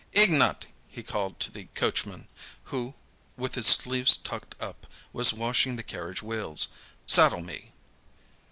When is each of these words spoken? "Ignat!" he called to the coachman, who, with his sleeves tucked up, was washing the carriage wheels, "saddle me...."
"Ignat!" 0.13 0.65
he 0.89 1.03
called 1.03 1.39
to 1.41 1.51
the 1.51 1.65
coachman, 1.75 2.27
who, 2.73 2.95
with 3.37 3.53
his 3.53 3.67
sleeves 3.67 4.17
tucked 4.17 4.55
up, 4.59 4.87
was 5.13 5.31
washing 5.31 5.75
the 5.75 5.83
carriage 5.83 6.23
wheels, 6.23 6.69
"saddle 7.05 7.43
me...." 7.43 7.71